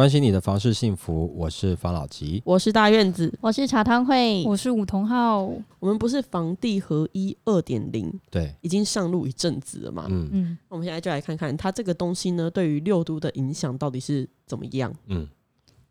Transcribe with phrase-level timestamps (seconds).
[0.00, 2.40] 关心你的房事幸福，我是房老吉。
[2.46, 5.42] 我是大院子，我是茶汤会，我是梧桐号。
[5.78, 10.06] 我们不是房地合一二点零对，已经上路一阵子了嘛？
[10.08, 14.90] 嗯嗯，那我们现在就来看看它这个东西呢，对于六都的影响到底是怎么样？
[15.08, 15.28] 嗯，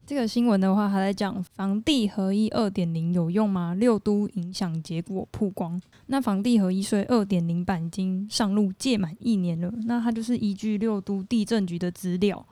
[0.07, 3.75] 这个新闻的话，还在讲房地合一二点零有用吗？
[3.75, 5.79] 六都影响结果曝光。
[6.07, 12.43] 那房地合一税二点零版已经上路届满一年了，那它就是依据六都地震局的资料，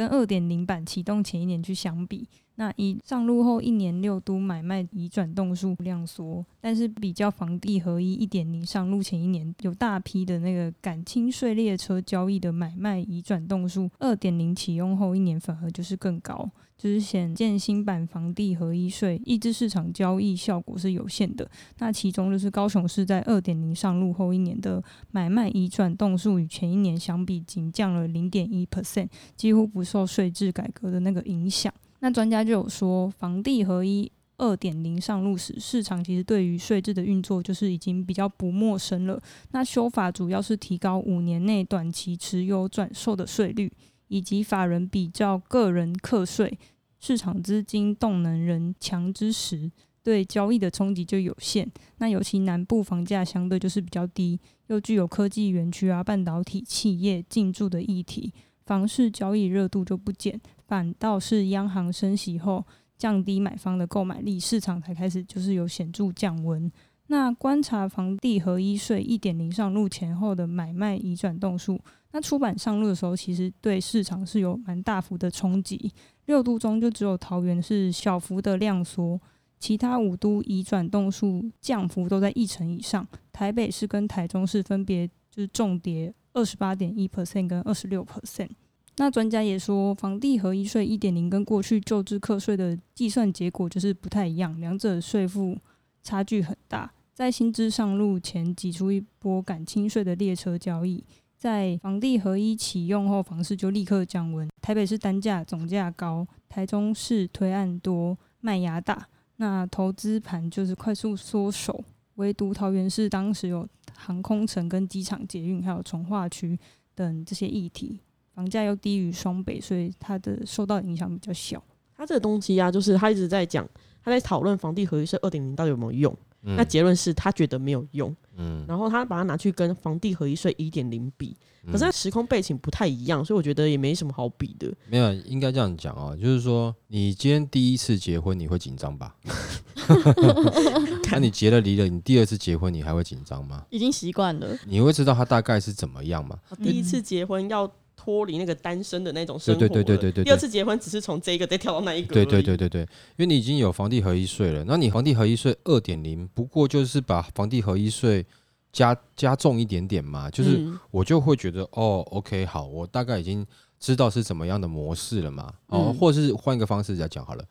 [0.00, 2.26] 跟二点零版启动前一年去相比。
[2.54, 21.46] 那以上路后一年六都买卖已转动数量缩，但是比较房地合一一点零上路前一年有大批的那个赶清税列车交易的买卖已转动数，二点零启用后一年反而就是更高，就是显见新版房地合一税抑制市场交易效果是有限的。
[21.78, 31.70] 那其中就是高雄市在二点零上路后一年的买卖移转动数与前一年相比，仅降了零点一 percent，几乎不受税制改革的那个影响。
[31.98, 39.20] 那专家就有说，房地合一二点零上路时，市场其实对于税制的运作就是已经比较不陌生了。
[39.50, 43.70] 那修法主要是提高五年内短期持有转售的税率，
[44.10, 46.58] 以及法人比较个人课税、
[46.98, 49.70] 市场资金动能人强之时，
[50.02, 51.70] 对交易的冲击就有限。
[51.98, 58.34] 那尤其南部房价相对就是比较低，又具有科技园区啊、半导体企业进驻的议题，
[58.66, 60.40] 房市交易热度就不减。
[60.66, 62.66] 反倒是央行升息后，
[62.98, 66.70] 降低买方的购买力，市场才开始就是有显著降温。
[67.06, 71.80] 那观察房地合一税一点零上路前后的买卖移转动数，
[72.12, 75.92] 那出版上路的时候，其实对市场是有蛮大幅的冲击。
[76.26, 79.20] 六都中就只有桃园是小幅的量缩，
[79.58, 83.06] 其他五都移转动数降幅都在一成以上。
[83.32, 88.50] 台北市跟台中市分别就是重跌二十八点一 percent 跟二十六 percent。
[88.96, 95.56] 那专家也说，房地合一税一点零跟过去旧制课税的计算结果就是不太一样，两者税负
[96.02, 96.92] 差距很大。
[97.14, 101.04] 在新资上路前挤出一波赶清税的列车交易，
[101.40, 104.46] 在房地合一启用后，房市就立刻降温。
[104.60, 111.82] 台北市单价总价高，台中市推案多，卖压大，那投资盘就是快速缩手。
[112.16, 116.58] 唯独桃园市当时有航空城跟机场捷运，还有从化区
[116.94, 117.98] 等这些议题。
[118.34, 121.64] 房价又低于双北，所以它的受到影响比较小。
[121.96, 123.66] 它这个东西啊，就是他一直在讲，
[124.04, 126.14] 他在讨论房地合一税二点零到底有没有用。
[126.42, 131.36] 嗯那结论是他觉得没有用，嗯然后他把它拿去跟房地合一税一点零比，
[131.66, 134.72] 可是它时空背景不太一样，所以我觉得也没什么好比的。
[134.88, 139.14] 没有，应该这样讲哦，就是说你今天第一次结婚你会紧张吧？
[141.12, 143.64] 那你结了离了，你第二次结婚你还会紧张吗？
[143.70, 144.56] 已经习惯了。
[144.64, 146.38] 你会知道他大概是怎么样吗？
[146.62, 147.70] 第一次结婚要
[148.02, 152.56] 脱离那个单身的那种生活对，对对对对对第二次结婚只是从这一个再跳到那一个，对对对。
[152.56, 152.86] 对对，因
[153.18, 158.24] 为你已经有房地合一税了，那你房地合一税二点零，不过就是把房地合一税
[158.72, 163.46] 加加重一点点嘛，就是嗯我就会觉得哦，OK，好，我大概已经
[163.78, 167.44] 知道是怎么样的模式了嘛，哦，嗯或者是换一个方式来讲好了。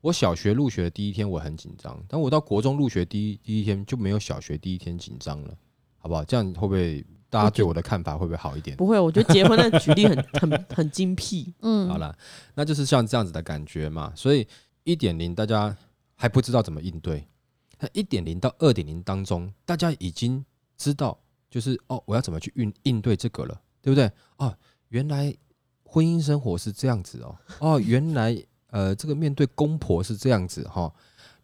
[0.00, 5.54] 我小学入学的第一天我很紧张，但我到国中入学第一第一天就没有小学第一天紧张了，
[5.96, 6.22] 好不好？
[6.22, 8.76] 这样会不会大家对我的看法会不会好一点？
[8.76, 11.52] 不会，我觉得结婚的举例很 很很精辟。
[11.60, 12.16] 嗯，好了，
[12.54, 14.12] 那就是像这样子的感觉嘛。
[14.14, 14.46] 所以
[14.84, 15.76] 一点零大家
[16.14, 17.26] 还不知道怎么应对，
[17.80, 20.44] 那一点零到二点零当中，大家已经
[20.76, 21.18] 知道，
[21.50, 24.10] 就是哦，我要怎么去应应对这个了，对不对？
[24.36, 24.56] 哦，
[24.88, 25.34] 原来
[25.84, 28.36] 婚姻生活是这样子哦，哦，原来
[28.68, 30.92] 呃，这个面对公婆是这样子哈、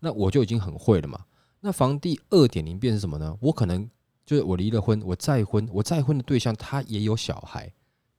[0.01, 1.25] 那我就已经很会了嘛。
[1.61, 3.37] 那房地二点零变是什么呢？
[3.41, 3.89] 我可能
[4.31, 7.69] 就是我离了婚，我再婚，我再婚的对象他也有小孩，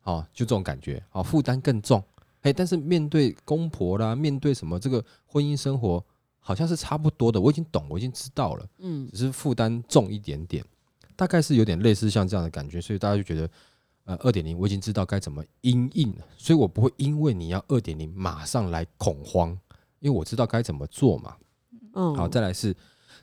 [0.04, 2.04] 哦，就这种感觉，哦，负担更重。
[2.42, 6.04] 哎，但是面对公婆啦，面对什么这个婚姻生活，
[6.38, 7.40] 好像是差不多的。
[7.40, 10.62] 我已经懂，我已经知道了，嗯只是负担重一点点，
[11.16, 13.50] 大概是有点类似像这样的感觉，所以大家就觉得，
[14.04, 19.58] 呃，二点零我已经知道该怎么因应了，所以我不会因为你要二点零马上来恐慌，
[20.02, 21.38] 因为我知道该怎么做嘛。
[21.94, 22.76] 嗯，好，再来是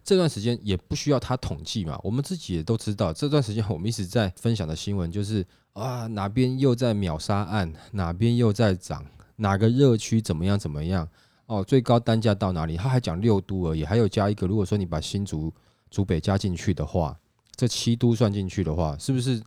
[0.08, 5.44] 这段时间也不需要他统计嘛，我们自己也都知道，这段时间我们一直在分享的新闻就是
[5.74, 9.04] 啊，哪边又在秒杀案，哪边又在涨，
[9.36, 11.06] 哪个热区怎么样怎么样
[11.44, 12.74] 哦，最高单价到哪里？
[12.78, 15.52] 他还讲六都而已，还有加一个，如果说你把新竹、
[15.90, 17.14] 竹北加进去的话，
[17.54, 19.42] 这七都算进去的话，是不是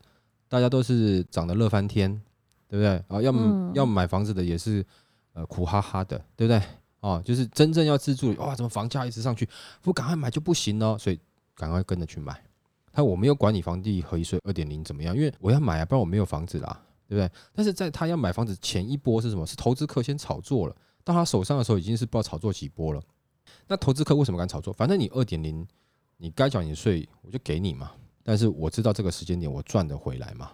[0.48, 2.22] 大家都是涨得乐翻天？
[2.68, 3.04] 对不对？
[3.08, 4.86] 啊，要、嗯要买房子的也是
[5.34, 6.62] 呃苦哈哈的，对不对？
[7.01, 9.48] 哦，就是真正要自住，哇，怎么房价一直上去，
[9.81, 11.19] 不赶快买就不行哦，所以
[11.56, 12.42] 赶快跟着去买。
[12.94, 17.31] 他我没有管你房地合一税二点零怎么样，因为我要买啊，不然我没有房子啦，对不对？
[17.53, 19.45] 但是在他要买房子前一波是什么？
[19.45, 23.01] 是投资客先炒作了，到他手上的时候已经是不知道炒作几波了。
[23.68, 24.71] 那投资客为什么敢炒作？
[24.74, 25.65] 反正你二点零，
[26.18, 27.92] 你该缴你的税我就给你嘛。
[28.24, 30.51] 但是我知道这个时间点我赚得回来嘛，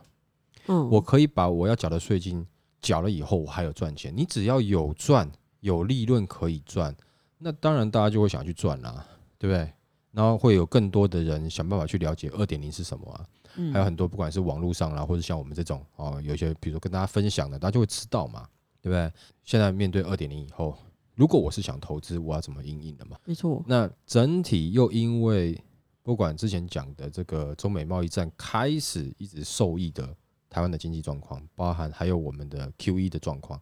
[0.67, 2.45] 嗯，我可以把我要缴的税金
[2.79, 4.15] 缴了以后，我还有赚钱。
[4.15, 5.29] 你只要有赚
[5.59, 6.95] 有利润可以赚，
[7.37, 9.05] 那当然大家就会想去赚啦，
[9.37, 9.71] 对不对？
[10.11, 13.25] 然后会有更多的人想办法去了解二点零是什么啊，
[13.55, 18.47] 嗯还有很多不管是网络上啦，或者像我们这种哦，有一些比如说跟大家分享的，大家就会知道嘛，
[18.81, 19.11] 对不对？
[19.43, 20.75] 现在面对二点零以后，
[21.13, 23.17] 如果我是想投资，我要怎么应应的嘛？
[23.25, 25.61] 没错，那整体又因为
[26.01, 30.15] 不管之前讲的这个中美贸易战开始一直受益的
[30.49, 33.61] 台湾的经济状况，包含还有我们的 Q E 的状况，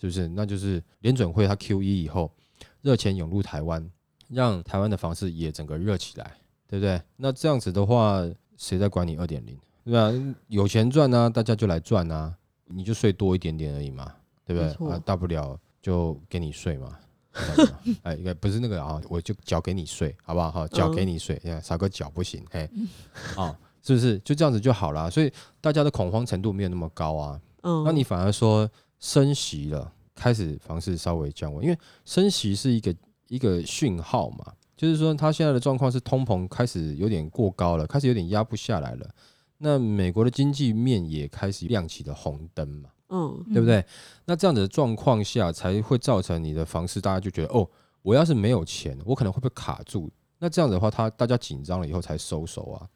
[0.00, 0.26] 是不是？
[0.28, 2.32] 那就是联准会它 Q E 以后，
[2.80, 3.88] 热钱涌入台湾，
[4.28, 6.36] 让台湾的房市也整个热起来，
[6.66, 7.00] 对不对？
[7.16, 8.22] 那这样子的话，
[8.56, 9.58] 谁在管你二点零？
[9.84, 10.34] 对吧？
[10.48, 12.34] 有钱赚啊，大家就来赚啊，
[12.66, 14.12] 你就税多一点点而已嘛，
[14.44, 14.90] 对不对？
[14.90, 16.98] 啊，大不了就给你税嘛。
[18.02, 20.50] 哎，应该不是那个啊，我就缴给你税，好不好？
[20.50, 22.68] 好，缴给你税，哎少个缴不行，嘿，
[23.36, 25.08] 哦，是不是就这样子就好了？
[25.10, 27.40] 所以大家的恐慌程度没有那么高啊。
[27.62, 28.68] 嗯，那你反而说
[29.00, 32.94] 升息了，开始房市稍微降温，因为升息是一个
[33.28, 39.10] 一个讯号嘛，就是说它现在的状况是通膨开始有点过高了，开始有点压不下来了。
[39.58, 43.84] 那美国的经济面也开始亮起了红灯嘛，嗯对不对？
[44.24, 47.68] 那这样子的状况下，才会造成你的房市，大家就觉得哦，
[48.02, 50.10] 我要是没有钱，我可能会被卡住。
[50.38, 52.88] 那这样子的话，他大家紧张了以后才收手啊。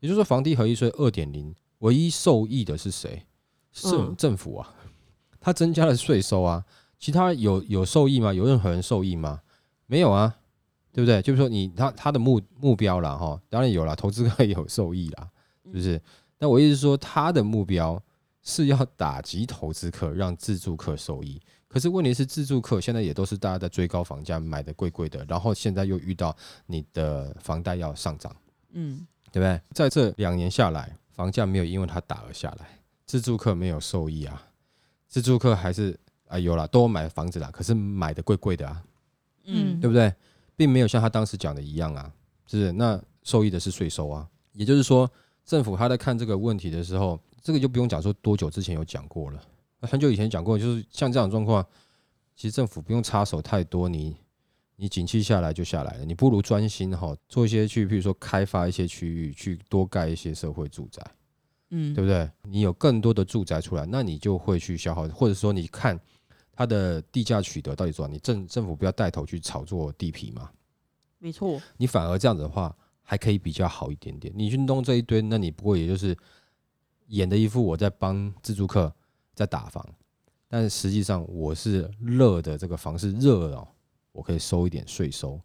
[0.00, 3.24] 也就是说，房地合一税二点零，唯一受益的是谁？
[3.70, 4.74] 是嗯政府啊，
[5.40, 6.64] 它增加了税收啊。
[6.98, 8.32] 其他有有受益吗？
[8.32, 9.40] 有任何人受益吗？
[9.86, 10.36] 没有啊，
[10.92, 11.22] 对不对？
[11.22, 15.28] 就是说你他他的目目标啦，哈，当然有啦，投资客也有受益啦，
[15.64, 16.00] 是不是？
[16.38, 18.00] 但我意思是说，他的目标
[18.42, 21.40] 是要打击投资客，让自住客受益。
[21.68, 28.34] 可是问题是，自住客现在也都是大家在追高房价买的贵贵的，然后现在又遇到你的房贷要上涨，
[28.72, 29.60] 嗯对不对？
[29.72, 34.42] 在这两年下来，房价没有因为它打而下来，自住客没有受益啊，
[35.10, 35.98] 自住客还是
[36.28, 38.82] 啊有啦，都买房子啦，可是买的贵贵的啊，
[39.44, 40.10] 嗯对不对？
[40.56, 42.10] 并没有像他当时讲的一样啊，
[42.46, 42.72] 是不是？
[42.72, 45.10] 那受益的是税收啊，也就是说，
[45.44, 49.42] 政府他在看这个问题的时候，这个就不用讲说多久之前有讲过了，
[49.80, 51.66] 很久以前讲过，就是像这样的状况，
[52.36, 54.16] 其实政府不用插手太多，你
[54.76, 61.02] 你景气下来就下来了，你不如专心哈做一些去，譬如说开发一些区域，去多盖一些社会住宅，
[61.70, 62.30] 嗯，对不对？
[62.42, 65.98] 你有更多的住宅出来，那你就会去消耗，或者说你看
[66.52, 70.50] 它的地价取得到底多少，你政政府不要带头去炒作地皮嘛，
[71.18, 74.32] 没错，你反而这样子的话还可以比较好一点点。
[74.36, 76.16] 你去弄这一堆，那你不过也就是
[77.06, 78.92] 演的一副我在帮自住客
[79.34, 79.84] 在打房，
[80.48, 83.68] 但是实际上我是热的这个房是热哦，
[84.12, 85.40] 我可以收一点税收，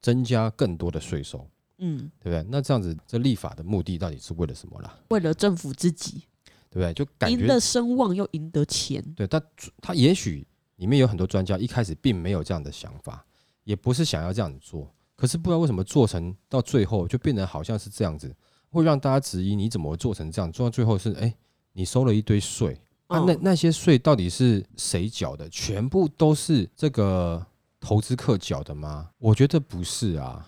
[0.00, 1.48] 增加更多的税收，
[1.80, 2.46] 嗯，对不对？
[2.50, 4.98] 那这样子这立法的目的到底是为了什么啦？
[5.08, 6.22] 为了政府自己
[6.70, 6.92] 对不对？
[6.94, 9.42] 就感觉赢得声望又赢得钱，对，但
[9.80, 10.46] 他也许
[10.76, 13.24] 里面有很多专家一开始并没有这样的想法，
[13.64, 18.34] 也不是想要这样子做，可是不知道为什么做成到最后就变得好像是这样子，
[18.70, 21.34] 会让大家质疑你怎么会做成这样，做到最后是哎，
[21.72, 25.48] 你收了一堆税啊，那嗯那些税到底是谁缴的？
[25.48, 27.44] 全部都是这个
[27.80, 29.10] 投资客缴的吗？
[29.18, 30.46] 我觉得不是啊。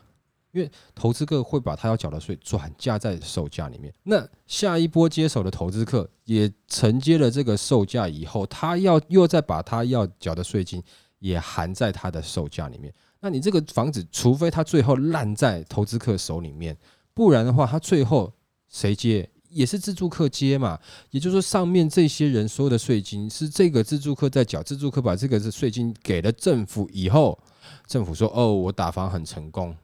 [0.53, 10.83] 因为投资客会把他要缴的税转嫁在售价里面，那下一波接手的投资客也承接了这个售价以后，他要又再把他要缴的税金
[11.19, 12.93] 也含在他的售价里面。
[13.21, 16.77] 那你这个房子，除非他最后烂在投资客手里面，
[17.15, 18.33] 不然的话，他最后
[18.69, 19.29] 谁接？
[19.49, 20.81] 也是自住客接嘛，
[21.11, 27.39] 也就是说，上面这些人所有的税金是这个自住客在缴，自住客把这个税金给了政府以后，
[27.87, 29.77] 政府说：“哦，我打房很成功，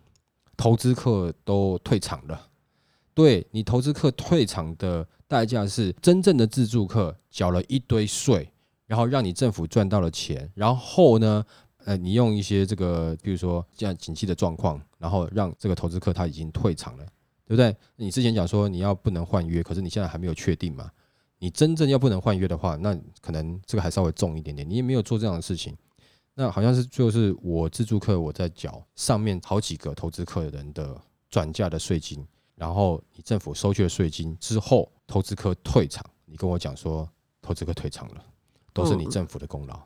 [0.58, 2.48] 投资客都退场了。
[3.14, 8.52] 对你投资客退场的代价是真正的自助客缴了一堆税，
[8.86, 11.44] 然后让你政府赚到了钱，然后呢，
[11.84, 17.04] 呃，你用一些这个，比如说这样景气的状况，然后让这个投资客他已经退场了，
[17.44, 17.74] 对不对？
[17.96, 20.90] 你之前讲说你要不能换约，可是你现在还没有确定嘛？
[21.40, 25.76] 你真正要不能换约的话，那可能这个还稍微重一点点，你也没有做这样的事情。
[26.40, 30.96] 那好像是就是我自助客我在缴上面好几个投资客人的
[31.28, 37.10] 转嫁的税金，然后你政府收去了税金之后，投资客退场，你跟我讲说
[37.42, 38.24] 投资客退场了，
[38.72, 39.80] 都是你嗯政府的功劳，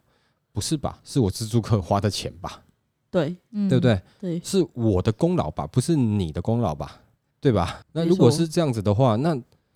[0.52, 1.00] 不是吧？
[1.02, 2.62] 是我自助客花的钱吧？
[3.11, 3.82] 对嗯对不？
[3.82, 4.02] 对？
[4.21, 7.00] 对，是我的功劳吧，不是你的功劳吧？
[7.40, 7.82] 对吧？
[7.92, 9.35] 那如果是这样子的话，那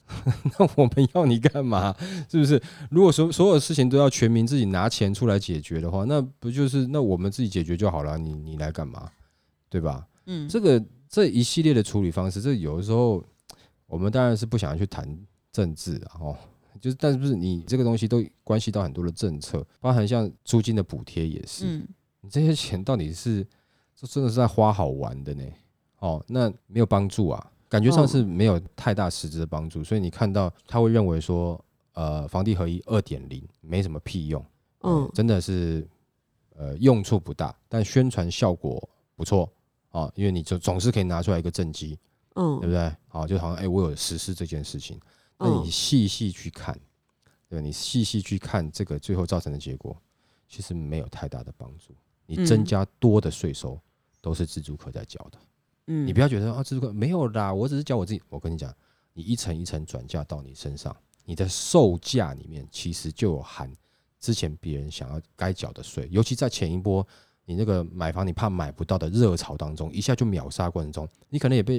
[0.58, 1.94] 那我们要你干嘛？
[2.30, 2.60] 是不是？
[2.90, 8.16] 如果所所有事情都要全民自己拿钱出来解决的话，那不就是那我们自己解决就好了？
[8.16, 9.10] 你你来干嘛？
[9.68, 10.06] 对吧？
[10.26, 13.22] 嗯，这个这一系列的处理方式，这有的时候
[13.86, 15.06] 我们当然是不想要去谈
[15.52, 16.36] 政治啊，哦，
[16.80, 21.88] 就是但是不是你这个东西都关系到很多的政策，包含像租金的补贴也是，嗯
[22.22, 23.46] 你这些钱到底是
[23.94, 25.44] 这真的是在花好玩的呢？
[25.98, 34.44] 哦，那没有帮助啊，感觉上嗯是没有太大实质的帮助，所以你看到他会认为说，呃，房地合一二点零没什么屁用，
[34.80, 35.86] 嗯嗯，真的是
[36.54, 39.50] 呃用处不大，但宣传效果不错
[39.90, 41.98] 啊，因为你就总是可以拿出来一个政绩，
[42.34, 42.94] 嗯，对不对？
[43.08, 45.00] 好，就好像哎、我有实施这件事情，
[45.38, 46.78] 那你嗯细细去看，
[47.48, 47.60] 对吧？
[47.60, 49.96] 你细细去看这个最后造成的结果，
[50.48, 51.94] 其实没有太大的帮助。
[52.26, 53.80] 你增嗯加多的税收，
[54.20, 55.38] 都是自助客在交的。
[55.38, 55.40] 嗯，
[55.86, 58.20] 你不要觉得啊，这个没有啦，我只是教我自己。
[58.28, 58.74] 我跟你讲，
[59.12, 63.72] 你一层一层转嫁到你身上，你的售价里面其实就有含
[64.18, 67.06] 之前别人想要该缴的税，尤其在前一波
[67.44, 71.74] 你那个买房你怕买不到的热潮当中，一下就秒杀过程中，你可能也被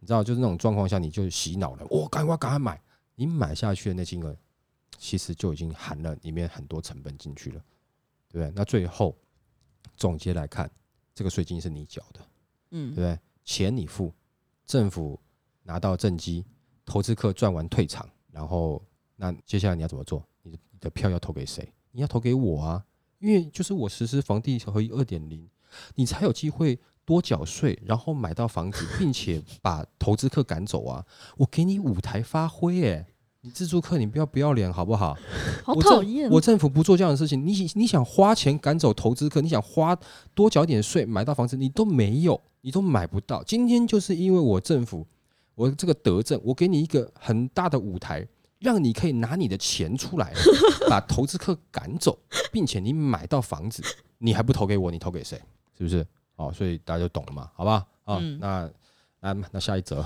[0.00, 2.82] 你知道，就是那种状况下，你就洗脑了，我赶快赶快买，
[3.14, 4.36] 你买下去的那金额，
[4.98, 7.62] 其实就已经含了里面很多成本进去了，
[8.28, 8.52] 对不对？
[8.56, 9.16] 那最后
[9.96, 10.68] 总结来看，
[11.14, 12.20] 这个税金是你缴的。
[12.72, 13.18] 嗯对嗯不对？
[13.44, 14.12] 钱你付，
[14.64, 15.18] 政府
[15.64, 16.44] 拿到政绩，
[16.84, 18.82] 投资客赚完退场，然后
[19.16, 20.24] 那接下来你要怎么做？
[20.42, 21.72] 你的你的票要投给谁？
[21.92, 22.84] 你要投给我啊，
[23.18, 25.48] 因为就是我实施房地合一二点零，
[25.94, 31.04] 你才有机会多缴税，然后买到房子，并且把投资客赶走啊！
[31.36, 33.06] 我给你舞台发挥，哎，
[33.42, 35.16] 你自助客你不要不要脸好不好？
[35.64, 36.30] 好我讨厌。
[36.30, 39.96] 我政府不做这样的事情，你你想花钱赶走投资客，你想花
[40.34, 43.42] 多缴点税买到房子，你都没有，你都买不到。
[43.44, 45.06] 今天就是因为我政府，
[45.54, 48.26] 我这个德政，我给你一个很大的舞台，
[48.58, 50.32] 让你可以拿你的钱出来，
[50.88, 52.18] 把投资客赶走，
[52.50, 53.82] 并且你买到房子，
[54.18, 55.40] 你还不投给我，你投给谁？
[55.76, 56.06] 是不是？
[56.36, 57.86] 哦，所以大家就懂了嘛，好吧？
[58.04, 58.70] 啊、嗯那
[59.20, 60.04] 那那下一则，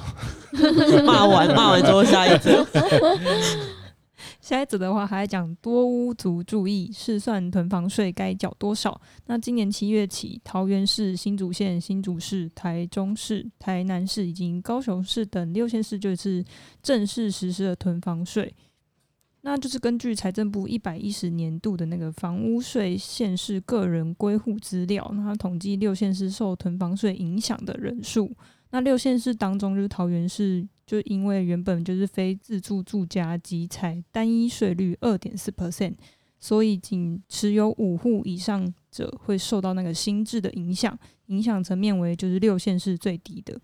[1.06, 2.62] 骂完骂完之后下一则，
[4.40, 9.00] 下一则的话还要讲多屋族注意试算囤房税该缴多少。
[9.26, 16.44] 那今年七月起，桃园市、新竹县、新竹市、台中市、台南市以及高雄市等六县市就是
[16.82, 18.54] 正式实施了囤房税。
[19.42, 28.34] 那就是根据财政部一百一十年度的那个房屋税县市个人归户资料，那它统计六县市受囤房税影响的人数。
[28.70, 35.94] 那六县市当中，就是桃园市，就因为原本就是非自住住家集采单一税率二点四 percent，
[36.38, 43.60] 所以仅持有五户以上者会受到那个新制的影响，影响层面为就是六县市最低的。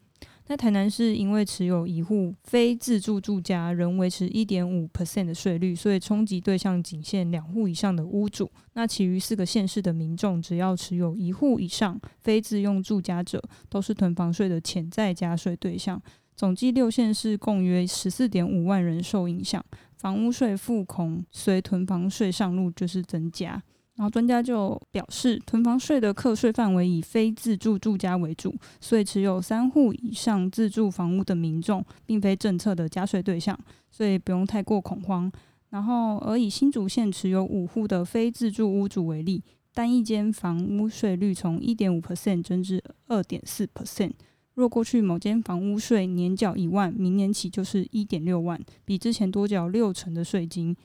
[0.48, 8.50] 那台南市因为持有一户非自住住家，仍维持一点五 percent 的税率，所以冲击对象仅限两户以上的屋主。
[8.72, 16.02] 那其余四个县市的民众，只要持有一户以上非自用住家者，都是囤房税的潜在加税对象。
[16.42, 19.64] 总计六县市共约十四点五万人受影响，
[19.96, 23.62] 房屋税负恐随囤房税上路就是增加。
[23.94, 33.56] 然后专家就表示，囤房税的课税范围以非自住住家为主，所以持有三户以上自住房屋的民众，并非政策的加税对象，
[33.88, 35.30] 所以不用太过恐慌。
[35.70, 44.14] 然后，而以新竹县持有五户的非自住屋主为例，单一间房屋税率从一点五 percent 增至二点四 percent。
[44.54, 50.76] 若过去某间房屋税年缴一万，明年起就是一点六万，比之前多缴六成的税金。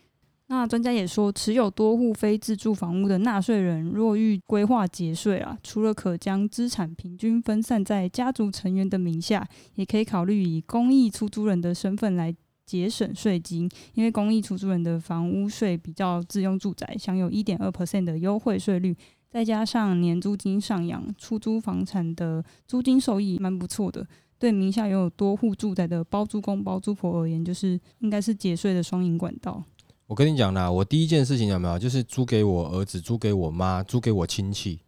[0.50, 9.46] 那专家也说，持有多户非自住房屋的纳税人，若欲规划节税啊，除了可将资产平均分散在家族成员的名下，
[9.76, 12.34] 也可以考虑以公益出租人的身份来
[12.66, 18.96] 节省税金，因为公益出租人的房屋税比较自用住宅享有一点二 percent 的优惠税率，
[19.30, 24.06] 再加上年租金上扬，出租房产的租金收益蛮不错的。
[24.40, 29.64] 对名下拥有多户住宅的包租公、包租婆而言，就是应该是节税的双赢管道。
[30.06, 34.80] 我跟你讲啦，我第一件事情有没有，就是租给我儿子，租给我妈，租给我亲戚，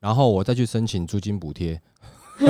[0.00, 1.80] 然后我再去申请租金补贴，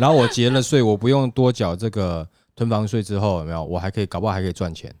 [0.00, 3.64] 然后我结了税，我不用多缴这个囤房税之后，有没有？
[3.64, 4.92] 我还可以搞不好还可以赚钱，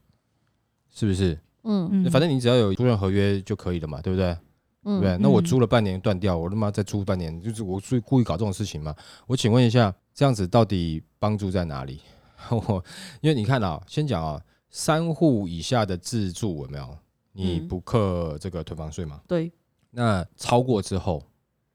[0.90, 1.38] 是不是？
[1.64, 4.36] 嗯嗯，反正你只要有租赁合约就可以了嘛，对不对？
[4.84, 5.10] 对不对？
[5.12, 8.94] 嗯，那我嗯租了半年断掉，我他妈再租半年，就是我故意故意搞这种事情嘛？
[9.26, 12.00] 我请问一下，这样子到底帮助在哪里？
[12.50, 12.84] 我
[13.20, 16.98] 因为你看啊，先讲啊，三户以下的自住有没有？
[17.34, 19.20] 你嗯不课这个囤房税嘛？
[19.26, 19.50] 对，
[19.90, 21.22] 那超过之后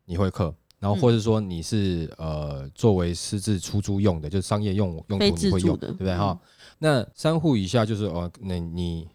[0.05, 6.39] 你会课，然后嗯或者说你是呃作为私自出租用的，就是商业用用途你会用，对不对哈？
[6.77, 9.07] 那三户以下就是哦，那你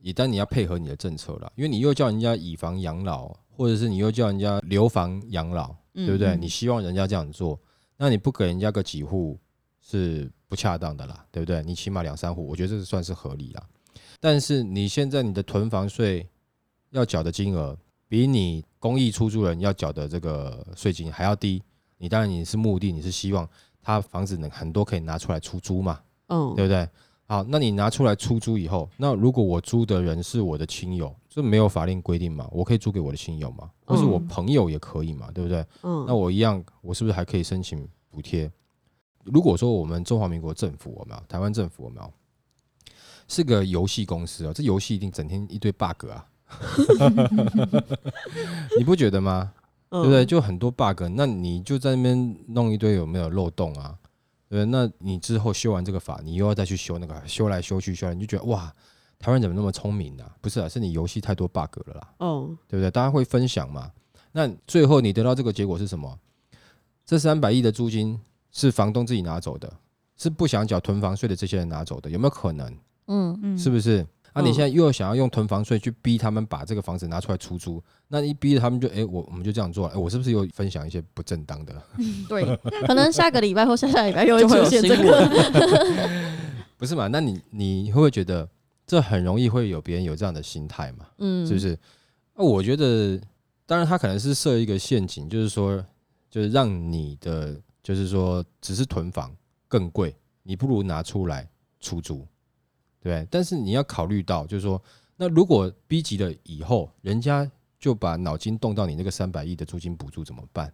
[0.00, 6.28] 一旦你要配合你的政策了，因为你又叫人家以房养老，或者是你又叫人家留房养老，嗯对不对？
[6.36, 7.58] 嗯你希望人家这样做，
[7.96, 9.38] 那你不给人家个几户
[9.80, 11.62] 是不恰当的啦，对不对？
[11.62, 13.62] 你起码两三户，我觉得这个算是合理啦。
[14.18, 16.28] 但是你现在你的囤房税
[16.90, 17.76] 要缴的金额，
[18.08, 21.62] 比你公益出租人要缴的这个税金还要低。
[21.98, 23.48] 你当然你是目的，你是希望
[23.82, 26.88] 他房子能很多可以拿出来出租嘛，嗯，对不对？
[27.30, 32.48] 好，那你拿出来出租以后，那如果我租的人是我的亲友，这没有法令规定嘛？
[32.50, 35.64] 我可以租给我的亲友嘛，或是我嗯朋友也可以嘛，对不对？
[35.84, 38.50] 嗯，那我一样，我是不是还可以申请补贴？
[39.22, 42.12] 如果说我们中华民国政府有没有，台湾政府有没有，
[43.28, 46.26] 是个游戏公司啊，这游戏一定整天一堆 bug 啊，
[48.76, 49.52] 你不觉得吗？
[49.88, 50.26] 对对不对？
[50.26, 53.96] 就很多 bug，那你就在那边弄一堆有没有漏洞啊？
[54.56, 54.64] 对？
[54.66, 58.72] 那你之后修完这个法，你又要再去修那个，修来修去修来，你就觉得哇，
[59.18, 60.30] 台湾人怎么那么聪明啊？
[60.40, 62.14] 不是啊，是你游戏太多 bug 了啦。
[62.18, 62.90] 哦，对不对？
[62.90, 63.90] 大家会分享嘛？
[64.32, 66.18] 那最后你得到这个结果是什么？
[67.06, 68.20] 这三百亿的租金
[68.52, 69.72] 是房东自己拿走的，
[70.16, 72.72] 是不想缴囤房税的这些人拿走的，有没有可能？
[73.06, 74.06] 嗯，嗯，是不是？
[74.32, 81.74] 啊，嗯你现在又想要用囤房税去逼他们把这个房子拿出来出租，那一逼他们就哎、我我们就这样做了，哎、我是不是又分享一些不正当的？
[82.28, 82.44] 对，
[82.86, 85.30] 可能下个礼拜或下下礼拜又会出现这个。
[86.78, 87.08] 不是嘛？
[87.08, 88.48] 那你你会不会觉得
[88.86, 91.06] 这很容易会有别人有这样的心态嘛？
[91.18, 91.58] 嗯，是不？
[91.58, 91.78] 是？
[92.34, 93.20] 那我觉得，
[93.66, 95.84] 当然他可能是设一个陷阱，就是说，
[96.30, 99.30] 就是让你的，就是说，只是囤房
[99.68, 101.46] 更贵，你不如拿出来
[101.80, 102.26] 出租，
[103.04, 103.26] 对？
[103.30, 104.80] 但是你要考虑到，就是说，
[105.16, 110.72] 那如果逼急了以后，人家就把脑筋动到你那个三百亿的租金补助怎么办？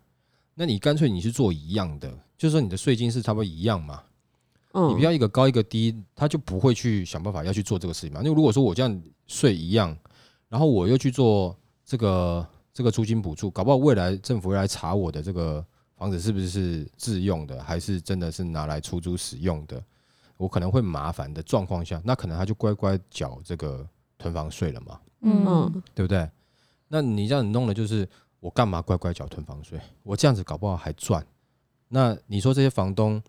[0.54, 4.03] 那你干脆你是做一样的，就是说你的税金是差不多一样嘛，
[4.72, 8.20] 嗯，你不要一个高一个低，他就不会去想办法要去做这个事情嘛。
[8.24, 9.96] 那如果说我这样税一样，
[10.48, 15.64] 然后我又去做这个这个租金补助，搞不好未来政府会来查我的这个
[15.96, 19.83] 房子是不是自用的，还是真的是拿来出租使用的，
[20.37, 26.29] 我可能会麻烦的状况下，那可能他就乖乖缴这个囤房税了嘛，嗯嗯，对不对？
[26.88, 28.09] 那你这样弄的就是
[28.40, 29.81] 我干嘛乖乖缴囤房税？
[30.03, 31.27] 我这样子搞不好还赚。
[31.88, 33.22] 那你说这些房东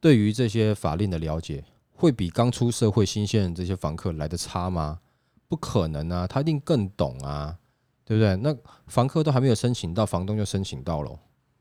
[0.00, 5.00] 对于这些法令的了解，会比刚出社会新鲜人这些房客来的差吗？
[5.48, 7.58] 不可能啊，他一定更懂啊，
[8.04, 8.36] 对不对？
[8.36, 11.18] 那房客都还没有申请到，房东就申请到了，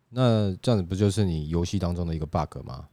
[0.10, 2.88] 那这样子不就是你游戏当中的一个 bug 吗？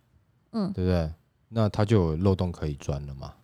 [0.53, 1.12] 嗯对不对？
[1.49, 3.35] 那它就有漏洞可以钻了嘛，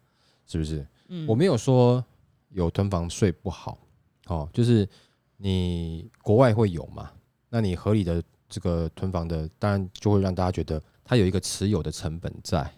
[0.46, 0.86] 是不是？
[1.08, 2.04] 嗯我没有说
[2.50, 3.78] 有囤房税不好，
[4.26, 4.88] 哦，就是
[5.36, 7.10] 你国外会有嘛，
[7.48, 12.70] 那你合理的这个囤房的，当然就会让大家觉得它有一个持有的成本在，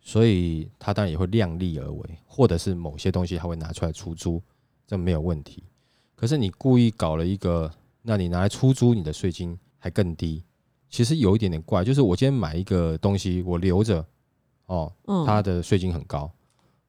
[0.00, 4.42] 所以它当然也会量力而为，或者是某些东西它会拿出来出租，
[4.86, 5.64] 这没有问题。
[6.14, 7.70] 可是你故意搞了一个，
[8.02, 10.42] 那你拿来出租，你的税金还更低，
[10.88, 11.84] 其实有一点点怪。
[11.84, 14.04] 就是我今天买一个东西，我留着，
[14.68, 16.30] 哦，嗯它的税金很高。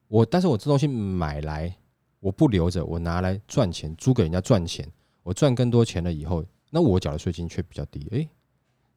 [0.08, 1.76] 我但是我这东西买来，
[2.20, 4.90] 我不留着，我拿来赚钱，租给人家赚钱，
[5.22, 8.28] 我赚更多钱了以后，那我缴的税金却比较低，诶，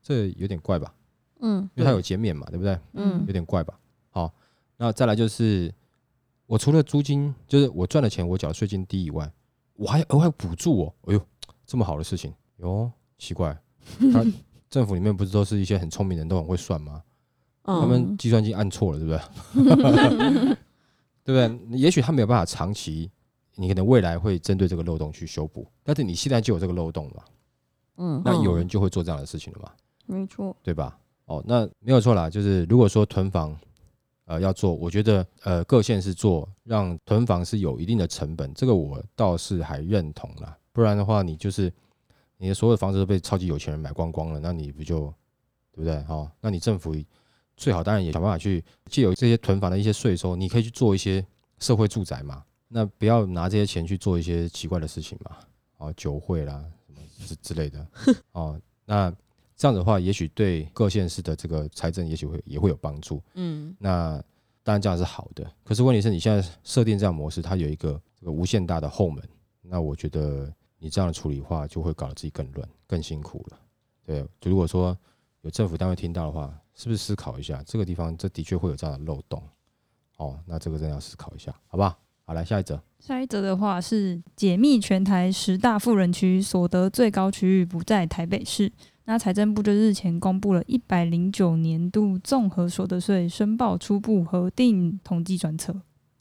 [0.01, 0.93] 这有点怪吧？
[1.39, 2.79] 嗯因为它有减免嘛，对不对？
[2.93, 3.77] 嗯有点怪吧？
[4.09, 4.33] 好，
[4.77, 5.73] 那再来就是，
[6.45, 9.31] 我除了租金，就是我赚的钱，我缴的税金低以外，
[9.75, 11.21] 我还额外补助哦，哎呦，
[11.65, 13.55] 这么好的事情，哟，奇怪，
[14.11, 14.25] 他
[14.69, 17.03] 政府里面不是都是一些很聪明的人都很会算吗？
[17.63, 20.55] 他嗯们计算机按错了，对不对？
[21.23, 21.79] 对不对？
[21.79, 23.09] 也许他没有办法长期，
[23.55, 27.23] 你可能未来会针对这个漏洞去修补，但是你现在就有这个漏洞嘛，
[27.97, 29.71] 嗯，那有人就会做这样的事情了嘛，
[30.05, 30.97] 没错，对吧？
[31.25, 33.57] 哦，那没有错啦，就是如果说囤房，
[34.25, 40.57] 呃，要做，我觉得呃各县市做，让囤房是有一定的成本，这个我倒是还认同啦。
[40.73, 41.71] 不然的话，你就是
[42.37, 45.13] 你的所有房子都被超级有钱人买光光了，那你不就
[45.71, 45.95] 对不对？
[46.09, 46.93] 哦，那你政府
[47.63, 51.25] 最好当然也想办法去借由这些囤房的一些税收，你可以去做一些
[51.59, 52.43] 社会住宅嘛。
[52.67, 55.37] 那不要拿这些钱去做一些奇怪的事情嘛，
[55.77, 57.87] 哦，酒会啦什么之之类的，
[58.33, 59.09] 哦，那
[59.55, 63.21] 这样子的话，也许对各县市的这个财政也许会也会有帮助。
[63.35, 64.21] 嗯那
[64.61, 69.23] 当然这样是好的，可是问题是你现在设定这样模式，它有一个这个无限大的后门，
[69.61, 73.59] 那我觉得你这样的处理的话，就会搞得自己更乱、更辛苦了。
[74.05, 74.97] 对，就如果说
[75.41, 79.41] 有政府单位听到的话，是不是思考一下这个地方，这的确会有这样的漏洞。
[80.17, 81.97] 哦，那这个真的要思考一下，好不好？
[82.25, 82.81] 好，来下一则。
[82.99, 88.71] 下一则的话是解密全台十大富人区，所得最高区域不在台北市。
[89.05, 95.75] 那财政部就日前公布了一百零九年度综合所得税申报初步核定统计专册。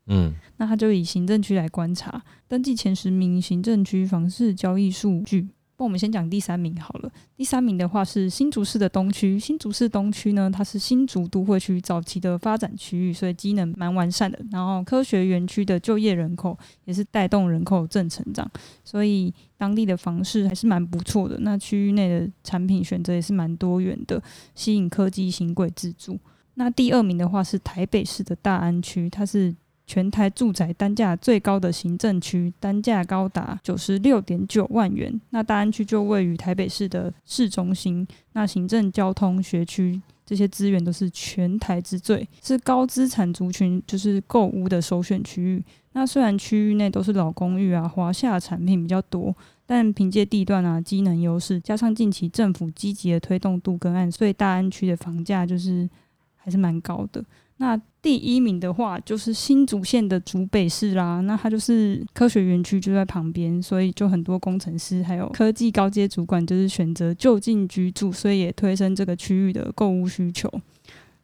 [0.07, 5.51] 嗯，那他就以行政区来观察，登记前十名行政区房市交易数据。
[5.83, 7.11] 那我们先讲第三名好了。
[7.37, 14.39] 第三名的话是新竹市的东区，新竹市东区呢，它是新竹都会区早期的发展区域，所以机能蛮完善的。
[14.53, 18.49] 然后科学园区的就业人口也是带动人口正成长，
[18.85, 21.37] 所以当地的房市还是蛮不错的。
[21.41, 24.23] 那区域内的产品选择也是蛮多元的，
[24.55, 26.17] 吸引科技新贵自住。
[26.55, 29.53] 那第二名的话是台北市的大安区，它是
[29.93, 35.21] 全台住宅单价最高的行政区，单价高达九十六点九万元。
[35.29, 45.63] 那大安区就位于台北市的市中心，那行政、交通、学区这些资源都是全台之最，是高资产族群就是购屋的首选区域。
[45.93, 55.87] 那虽然区域内都是老公寓啊，华夏产品比较多，但凭借地段啊、机能优势，加上近期政府积极的推动杜根案，所以大安区的房价就是
[56.35, 57.23] 还是蛮高的。
[57.59, 70.51] 那第一名的话就是新竹县的竹北市啦，那它就是科学园区就在旁边，所以就很多工程师还有科技高阶主管就是选择就近居住，所以也推升这个区域的购物需求。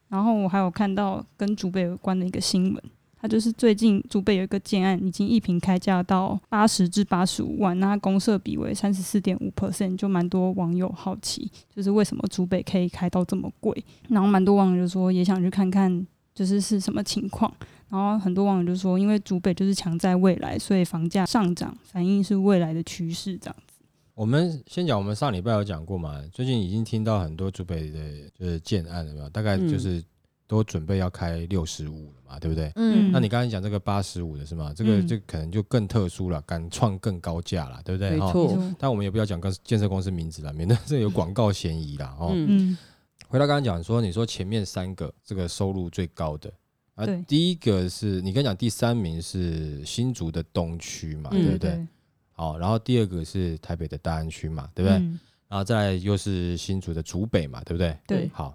[0.07, 2.83] 然后我还有看到跟竹北有关的一个新闻，
[3.21, 16.07] 它就是最近竹北有一个建案，已经一平开价到八十至八十五万，那它公设比为三十四点五 percent，就蛮多网友好奇，就是为什么竹北可以开到这么贵，然后蛮多网友就说也想去看看。
[16.39, 17.53] 就是是什么情况？
[17.89, 23.81] 然后很多网友就说，因为竹北就是强在未来，所以房价上涨反映是未来的趋势这样子。
[24.15, 27.99] 我们先讲，我们上礼拜有讲过嘛，最近已经听到很多竹北的
[28.39, 30.01] 就是建案了嘛，大概就是
[30.47, 32.71] 都准备要开六十五了嘛，对不对？
[32.77, 34.73] 嗯，那你刚才讲这个八十五的是吗？
[34.77, 38.11] 这个嗯就可能就更特殊了，敢创更高价了，对不对？
[38.11, 42.17] 没错没错但我们也不要讲跟建设公司名字了，免得这有广告嫌疑啦。
[42.21, 42.31] 哦。
[42.35, 42.79] 嗯嗯
[43.29, 46.51] 回到刚刚讲说，你说前面三个这个收入最高的
[46.95, 51.87] 啊，第一个是你刚讲第三名是新竹的东区嘛，嗯对不对？
[52.33, 54.99] 好，然后第二个是台北的大安区嘛，对不对？
[54.99, 57.97] 嗯然后再来又是新竹的竹北嘛，对不对？
[58.07, 58.55] 对好，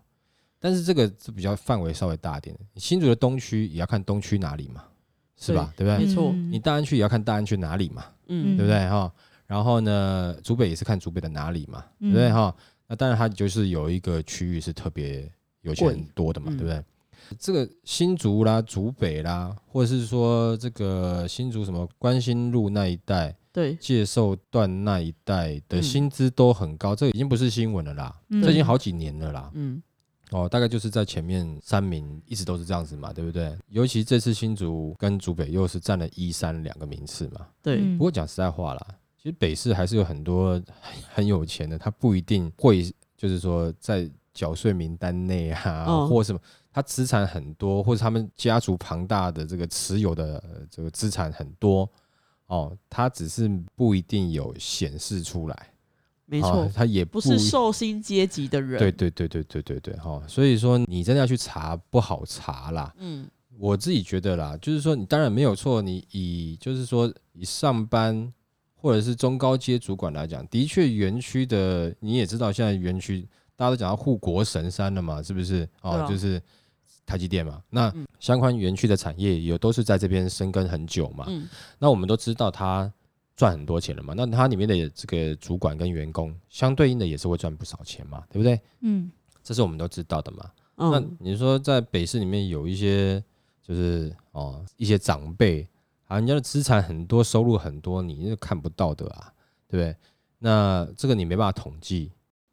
[0.60, 4.84] 但是这个是比较范围稍微大一点的，新竹的东区也要看东区哪里嘛，
[5.36, 5.74] 是吧？
[5.76, 6.06] 对不对？
[6.06, 8.88] 没错嗯你大安区也要看大安区哪里嘛，嗯对不对？
[8.88, 9.12] 哈，
[9.48, 12.30] 然后呢，竹北也是看竹北的哪里嘛，对不对？
[12.30, 12.56] 嗯哈，
[12.94, 15.28] 那当然它就是有一个区域是特别
[15.62, 16.84] 有钱人多的嘛，对不对？
[17.40, 29.50] 这个新竹啦、竹北啦，或者是说这个新竹什么关心路那一带、对，介寿段那一带的嗯薪资都很高，这已经不是新闻了啦，嗯这已经好几年了啦。
[29.56, 29.82] 嗯
[30.30, 33.58] 哦，大概就是在前面三名一直都是这样子嘛，对不对？
[33.70, 37.48] 尤其这次新竹跟竹北又是占了一三两个名次嘛。
[37.64, 38.88] 对，嗯不过讲实在话啦，
[39.24, 42.84] 其实北市还是有很多很很有钱的，他不一定会
[43.16, 46.40] 就是说在缴税名单内啊，哦或什么，
[46.74, 51.90] 他资产很多，或者他们家族庞大的这个持有的呃这个资产很多
[52.48, 55.70] 哦，他只是不一定有显示出来，
[56.26, 58.78] 没错哦，他也不是受薪阶级的人。
[58.78, 62.94] 对对对对对对对哈、所以说你真的要去查不好查啦。
[62.98, 63.26] 嗯
[63.58, 68.34] 我自己觉得啦，就是说你当然没有错，你以就是说以上班
[68.84, 75.66] 或者是中高阶主管来讲，的确园区的你也知道，现在园区大家都讲到护国神山了嘛，是不是？
[75.82, 76.42] 哦，啊就是
[77.06, 77.64] 台积电嘛。
[77.70, 81.24] 那嗯相关园区的产业也都是在这边生根很久嘛。
[81.30, 81.48] 嗯
[81.80, 82.92] 那我们都知道它
[83.38, 88.60] 赚很多钱了嘛，那它里面的这个主管跟员工相对应的也是会赚不少钱嘛，对不对？
[88.82, 89.10] 嗯
[89.42, 90.52] 这是我们都知道的嘛。
[90.76, 93.24] 那嗯，你说在北市里面有一些
[93.66, 95.66] 就是哦一些长辈
[96.14, 99.34] 啊，人家的资产很多，收入很多，你是看不到的啊，
[99.68, 99.98] 对不对？
[100.38, 102.12] 那这个你没办法统计。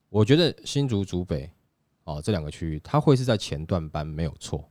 [0.09, 1.51] 我觉得新竹、竹北
[2.05, 4.67] 哦这两个区域，它会是在前段班没有错。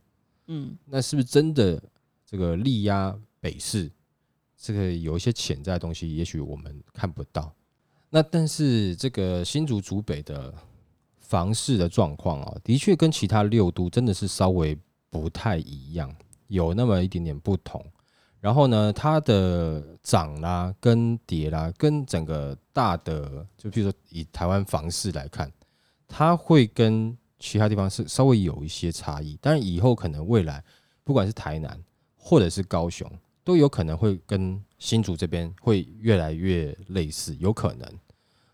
[0.48, 1.80] 嗯那是不是真的
[2.26, 3.88] 这个力压北市？
[4.56, 7.54] 这个有一些潜在的东西，也许我们看不到。
[8.08, 10.52] 那但是这个新竹竹北的
[11.16, 14.76] 房市的状况哦，的确跟其他六都真的是稍微
[15.08, 16.12] 不太一样，
[16.48, 17.80] 有那么一点点不同。
[18.40, 25.52] 然后呢，它的涨啦、跟跌啦，跟整个大的，就比如说以台湾房市来看，
[26.08, 29.38] 它会跟其他地方是稍微有一些差异。
[29.40, 30.64] 当然，以后可能未来
[31.04, 31.78] 不管是台南
[32.16, 33.10] 或者是高雄，
[33.44, 37.86] 都有可能会跟新竹这边会越来越类似，有可能。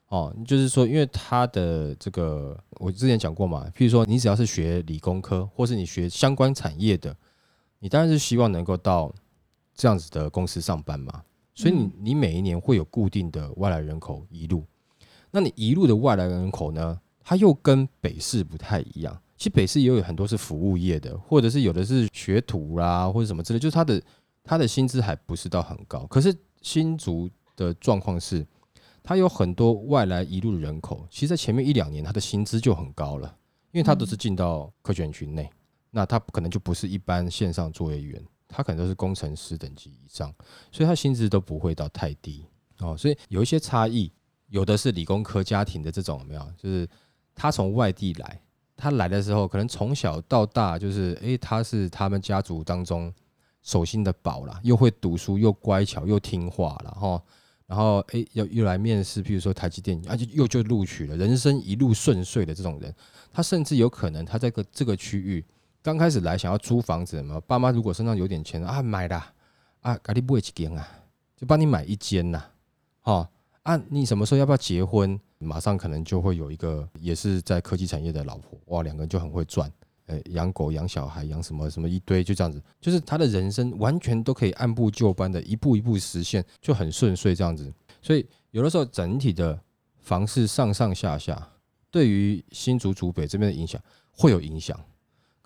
[0.09, 7.15] 哦，就是说，因为它的这个，我之前讲过嘛，譬如说，你只要是学理工科，或是你学相关产业的，
[7.81, 9.13] 你当然是希望能够到
[9.77, 11.23] 这样子的公司上班嘛。
[11.55, 14.65] 所以你你每一年会有固定的外来人口移入，
[15.31, 19.19] 那你移入的外来人口呢，它又跟北市不太一样。
[19.39, 24.03] 其实北市也有很多是服务业的，或者是有的是学徒啦，或者什么之类，就是他的
[24.43, 26.07] 他的薪资还不是到很高。
[26.07, 28.47] 可是新竹的状况是，
[29.03, 33.37] 它有很多外来移入的人口，其实，在前面一两年，他的薪资就很高了，
[33.73, 35.49] 因为他都是进到科学园区内，
[35.91, 38.23] 那他可能就不是一般线上作业员。
[38.49, 40.33] 他可能都是工程师等级以上，
[40.71, 42.47] 所以他薪资都不会到太低
[42.79, 42.97] 哦。
[42.97, 44.11] 所以有一些差异，
[44.49, 46.53] 有的是理工科家庭的这种，有没有？
[46.57, 46.89] 就是
[47.35, 48.41] 他从外地来，
[48.77, 53.13] 他来的时候可能从小到大就是，诶，他是他们家族当中
[53.63, 57.23] 手心的宝啦，又会读书，又乖巧，又听话了哈。
[57.67, 62.95] 然后诶，又又来面试，譬如说台积电，而且又就录取了，人生一路顺遂的这种人，
[63.33, 65.45] 他甚至有可能他在个这个区域。
[65.87, 69.33] 刚开始来想要租房子嘛，爸妈如果身上有点钱啊，买啦
[69.83, 70.85] 啊，赶紧买一间啊，
[71.37, 72.43] 就帮你买一间呐，
[73.03, 73.31] 好
[73.63, 75.17] 啊，你什么时候要不要结婚？
[75.39, 79.71] 马上可能就会有一个也是在科技产业的老婆，哇，两个人就很会赚，
[80.07, 87.73] 呃，养狗、养小孩、养什么什么一堆，就这样子，就是他的人生完全都可以按部就班的一步一步实现，就很顺遂这样子。
[88.03, 89.57] 所以有的时候整体的
[90.01, 91.49] 房市上上下下，
[91.93, 94.77] 对于新竹竹北这边的影响会有影响。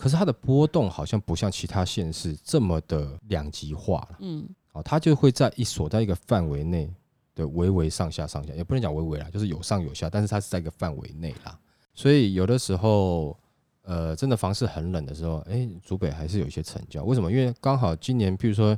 [0.00, 6.90] 可是它的波动好像不像其他县市这么的两极化了，嗯，好，它就会在一所在一个范围内
[7.34, 11.58] 的微微上下上下，也不能讲微微啦，就是有上有下，但是它是在一个范围内啦。
[11.92, 13.36] 所以有的时候，
[13.82, 17.04] 呃，真的房市很冷的时候，哎，竹北还是有一些成交。
[17.04, 17.30] 为什么？
[17.30, 18.74] 因为刚好今年，譬如说，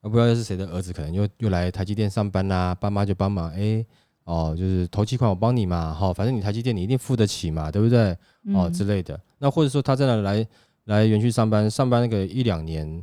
[0.00, 3.86] 不知道是谁的儿子，可能又又来台积电上班啦，爸妈就帮忙，哎，
[4.24, 8.16] 哦，就是投期款我帮你嘛，好，反正你台积电你一定付得起嘛，对不对？
[8.54, 9.18] 哦之类的。
[9.38, 10.46] 那或者说他真的来。
[10.86, 13.02] 来园区上班，上班那个一两年，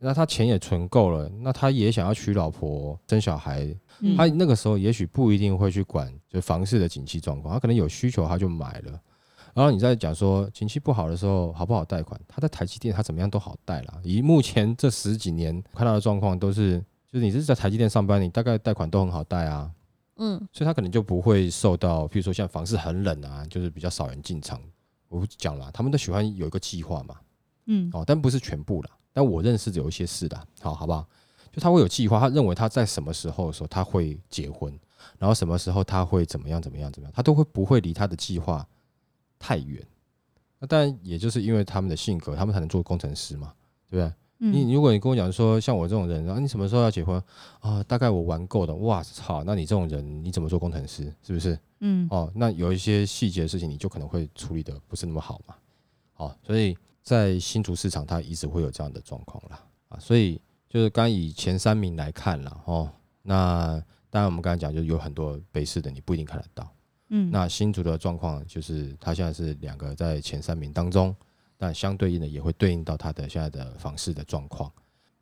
[0.00, 3.72] 那他钱也存够了，那他也想要娶老婆、生小孩，
[4.16, 9.00] 他那个时候也许不一定会去管就房市的景气状况，他可能有需求他就买了。
[9.54, 12.20] 然后你在讲说景气不好的时候好不好贷款？
[12.26, 14.00] 他在台积电他怎么样都好贷啦。
[14.02, 19.70] 以目前这十几年看到的状况都是，就是你是在台积电上班，你大概贷款都很好贷啊。
[20.22, 24.60] 嗯，所以他可能就不会受到，比如说像房市很冷啊，就是比较少人进场。
[25.08, 27.16] 我讲了，他们都喜欢有一个计划嘛，
[27.66, 28.90] 嗯，哦，但不是全部啦。
[29.12, 31.04] 但我认识有一些是的，好好不好？
[31.50, 34.78] 就他会有计划，他认为他在什么时候的时候他会结婚，
[35.18, 38.64] 然后什么时候他会怎么样怎么样怎么样，他都会不会离他的计划
[39.38, 39.84] 太远。
[40.60, 43.52] 那当然，也就是因为他们的性格，他们才能做工程师嘛，
[43.88, 44.14] 对不对？
[44.42, 47.22] 你如果你跟我讲说，像我这种人，然后你什么时候要结婚
[47.60, 47.82] 啊？
[47.82, 49.44] 大概我玩够了，哇操！
[49.44, 51.14] 那你这种人，你怎么做工程师？
[51.22, 51.58] 是不是？
[51.80, 55.54] 嗯，哦，那有一些细节的事情，你就可能会处理的不是那么好嘛。
[56.16, 59.62] 哦，所以在新竹市场，它一直会有这样的状况啦。
[59.90, 59.98] 啊。
[59.98, 62.90] 所以就是刚以前三名来看了哦，
[63.22, 66.66] 那当然我们刚才讲，就有很多北市的你不一定看得到。
[67.10, 71.14] 嗯，那新竹的状况就是它现在是两个在前三名当中。
[71.62, 74.72] 但相对应的也会对应到它的现在的房市的状况，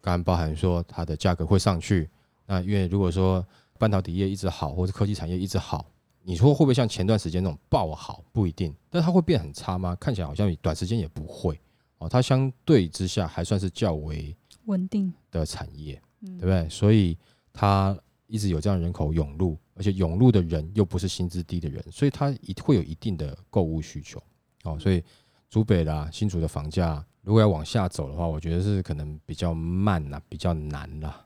[0.01, 2.09] 刚刚包含说它的价格会上去。
[2.47, 3.45] 那因为如果说
[3.77, 5.91] 半导体业一直好，或者科技产业一直好，
[6.23, 8.23] 你说会不会像前段时间那种爆好？
[8.31, 8.73] 不一定。
[8.89, 9.97] 但它会变很差吗？
[9.97, 11.61] 看起来好像短时间也不会
[11.99, 12.09] 哦。
[12.09, 16.69] 它相对之下还算是较为稳定的产业，对不对？
[16.69, 17.19] 所以
[17.53, 17.99] 它
[18.29, 24.23] 一直有这样人口涌入，而且涌入的人又不是薪资低的人，所以它一会有一定的购物需求
[24.63, 24.79] 哦。
[24.79, 25.03] 所以。
[25.51, 31.25] 竹北啦，新竹的房价如果要往下走的话，我觉得是可能比较慢啦，比较难啦。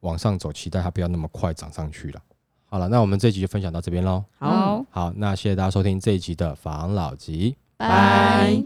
[0.00, 2.22] 往上走，期待它不要那么快涨上去了。
[2.66, 4.24] 好了，那我们这集就分享到这边喽。
[4.38, 8.64] 好，好，那谢谢大家收听这一集的防老吉，拜。